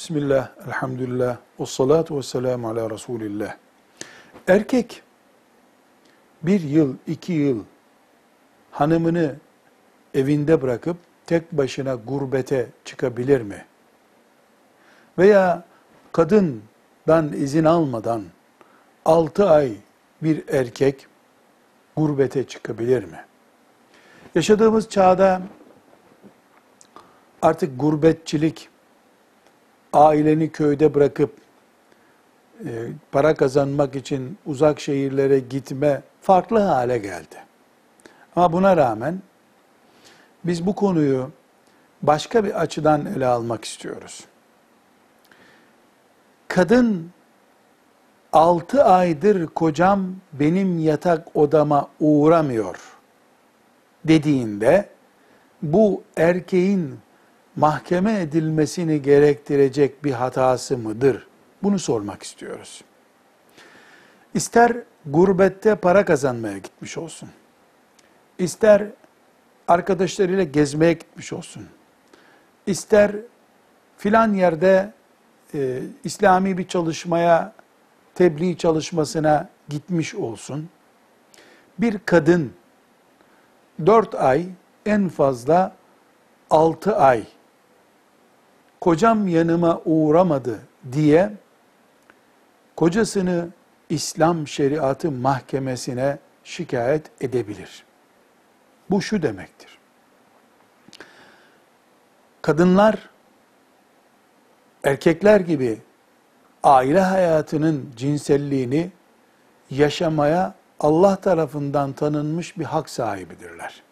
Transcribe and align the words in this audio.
Bismillah, 0.00 0.50
elhamdülillah, 0.66 1.36
ve 1.60 1.66
salatu 1.66 2.16
ve 2.16 2.22
selamu 2.22 2.68
ala 2.68 2.90
Resulillah. 2.90 3.56
Erkek 4.48 5.02
bir 6.42 6.60
yıl, 6.60 6.96
iki 7.06 7.32
yıl 7.32 7.64
hanımını 8.70 9.36
evinde 10.14 10.62
bırakıp 10.62 10.96
tek 11.26 11.52
başına 11.52 11.94
gurbete 11.94 12.68
çıkabilir 12.84 13.40
mi? 13.40 13.64
Veya 15.18 15.64
kadından 16.12 17.32
izin 17.32 17.64
almadan 17.64 18.24
altı 19.04 19.50
ay 19.50 19.72
bir 20.22 20.48
erkek 20.48 21.06
gurbete 21.96 22.46
çıkabilir 22.46 23.04
mi? 23.04 23.24
Yaşadığımız 24.34 24.88
çağda 24.88 25.42
artık 27.42 27.80
gurbetçilik, 27.80 28.68
aileni 29.92 30.52
köyde 30.52 30.94
bırakıp 30.94 31.32
e, 32.64 32.70
para 33.12 33.34
kazanmak 33.34 33.96
için 33.96 34.38
uzak 34.46 34.80
şehirlere 34.80 35.38
gitme 35.38 36.02
farklı 36.22 36.58
hale 36.58 36.98
geldi. 36.98 37.36
Ama 38.36 38.52
buna 38.52 38.76
rağmen 38.76 39.22
biz 40.44 40.66
bu 40.66 40.74
konuyu 40.74 41.30
başka 42.02 42.44
bir 42.44 42.60
açıdan 42.60 43.06
ele 43.06 43.26
almak 43.26 43.64
istiyoruz. 43.64 44.24
Kadın 46.48 47.10
6 48.32 48.84
aydır 48.84 49.46
kocam 49.46 50.06
benim 50.32 50.78
yatak 50.78 51.36
odama 51.36 51.88
uğramıyor 52.00 52.76
dediğinde 54.04 54.88
bu 55.62 56.02
erkeğin 56.16 56.98
mahkeme 57.56 58.20
edilmesini 58.20 59.02
gerektirecek 59.02 60.04
bir 60.04 60.12
hatası 60.12 60.78
mıdır? 60.78 61.26
Bunu 61.62 61.78
sormak 61.78 62.22
istiyoruz. 62.22 62.84
İster 64.34 64.76
gurbette 65.06 65.74
para 65.74 66.04
kazanmaya 66.04 66.58
gitmiş 66.58 66.98
olsun. 66.98 67.28
İster 68.38 68.86
arkadaşlarıyla 69.68 70.44
gezmeye 70.44 70.92
gitmiş 70.92 71.32
olsun. 71.32 71.66
İster 72.66 73.12
filan 73.98 74.34
yerde 74.34 74.92
e, 75.54 75.82
İslami 76.04 76.58
bir 76.58 76.68
çalışmaya, 76.68 77.52
tebliğ 78.14 78.56
çalışmasına 78.56 79.48
gitmiş 79.68 80.14
olsun. 80.14 80.68
Bir 81.78 81.98
kadın 82.06 82.52
dört 83.86 84.14
ay 84.14 84.46
en 84.86 85.08
fazla 85.08 85.76
altı 86.50 86.96
ay 86.96 87.24
kocam 88.80 89.28
yanıma 89.28 89.80
uğramadı 89.84 90.60
diye 90.92 91.32
kocasını 92.76 93.48
İslam 93.88 94.48
şeriatı 94.48 95.10
mahkemesine 95.10 96.18
şikayet 96.44 97.10
edebilir. 97.20 97.84
Bu 98.90 99.02
şu 99.02 99.22
demektir. 99.22 99.78
Kadınlar 102.42 103.08
erkekler 104.84 105.40
gibi 105.40 105.82
aile 106.62 107.00
hayatının 107.00 107.92
cinselliğini 107.96 108.90
yaşamaya 109.70 110.54
Allah 110.80 111.16
tarafından 111.16 111.92
tanınmış 111.92 112.58
bir 112.58 112.64
hak 112.64 112.90
sahibidirler. 112.90 113.82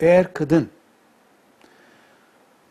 Eğer 0.00 0.34
kadın 0.34 0.70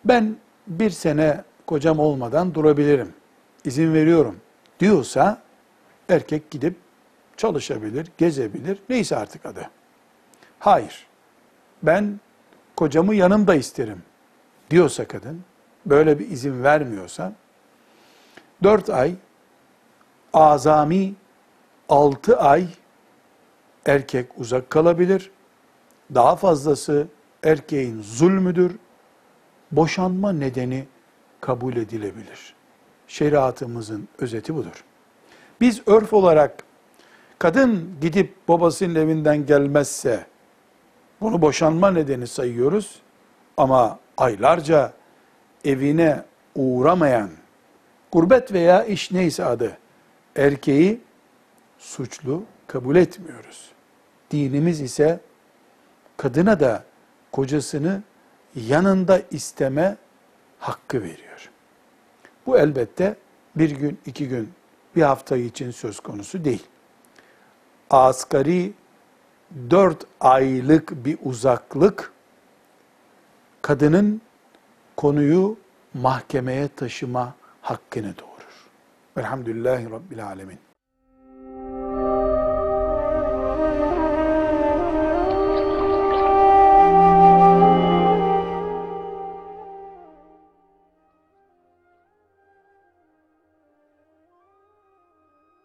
ben 0.06 0.38
bir 0.67 0.89
sene 0.89 1.44
kocam 1.67 2.00
olmadan 2.00 2.53
durabilirim, 2.53 3.13
izin 3.66 3.94
veriyorum 3.94 4.35
diyorsa 4.79 5.41
erkek 6.09 6.51
gidip 6.51 6.75
çalışabilir, 7.38 8.07
gezebilir, 8.17 8.79
neyse 8.89 9.16
artık 9.16 9.45
adı. 9.45 9.69
Hayır, 10.59 11.07
ben 11.83 12.19
kocamı 12.75 13.16
yanımda 13.16 13.56
isterim 13.56 14.03
diyorsa 14.69 15.07
kadın, 15.07 15.44
böyle 15.85 16.19
bir 16.19 16.29
izin 16.29 16.63
vermiyorsa, 16.63 17.33
dört 18.63 18.89
ay, 18.89 19.16
azami 20.33 21.13
altı 21.89 22.39
ay 22.39 22.67
erkek 23.85 24.27
uzak 24.38 24.69
kalabilir. 24.69 25.31
Daha 26.13 26.35
fazlası 26.35 27.07
erkeğin 27.44 28.01
zulmüdür, 28.01 28.75
boşanma 29.72 30.33
nedeni 30.33 30.88
kabul 31.41 31.75
edilebilir. 31.75 32.55
Şeriatımızın 33.07 34.07
özeti 34.19 34.55
budur. 34.55 34.83
Biz 35.61 35.81
örf 35.88 36.13
olarak 36.13 36.63
kadın 37.39 37.95
gidip 38.01 38.47
babasının 38.47 38.95
evinden 38.95 39.45
gelmezse 39.45 40.25
bunu 41.22 41.41
boşanma 41.41 41.91
nedeni 41.91 42.27
sayıyoruz. 42.27 43.01
Ama 43.57 44.00
aylarca 44.17 44.94
evine 45.66 46.23
uğramayan, 46.56 47.29
gurbet 48.11 48.53
veya 48.53 48.83
iş 48.83 49.11
neyse 49.11 49.45
adı, 49.45 49.77
erkeği 50.35 51.01
suçlu 51.79 52.44
kabul 52.67 52.95
etmiyoruz. 52.95 53.72
Dinimiz 54.31 54.81
ise 54.81 55.19
kadına 56.17 56.59
da 56.59 56.83
kocasını 57.31 58.03
yanında 58.57 59.22
isteme 59.31 59.97
hakkı 60.59 61.01
veriyor. 61.01 61.50
Bu 62.45 62.57
elbette 62.57 63.16
bir 63.56 63.69
gün, 63.69 64.00
iki 64.06 64.28
gün, 64.28 64.53
bir 64.95 65.01
hafta 65.01 65.38
için 65.38 65.72
söz 65.72 66.00
konusu 66.00 66.45
değil. 66.45 66.68
Asgari 67.90 68.73
dört 69.69 70.06
aylık 70.19 71.06
bir 71.06 71.18
uzaklık 71.23 72.12
kadının 73.62 74.22
konuyu 74.97 75.57
mahkemeye 75.94 76.68
taşıma 76.68 77.35
hakkını 77.62 78.18
doğurur. 78.18 78.68
Velhamdülillahi 79.18 79.91
Rabbil 79.91 80.25
Alemin. 80.25 80.66